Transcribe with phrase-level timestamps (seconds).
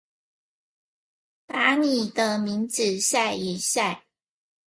[1.45, 3.99] 把你的名字曬一曬